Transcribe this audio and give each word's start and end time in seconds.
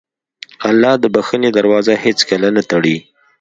الله 0.69 0.93
د 0.99 1.05
بښنې 1.15 1.49
دروازه 1.57 1.93
هېڅکله 2.03 2.47
نه 2.55 2.63
تړي. 2.71 2.97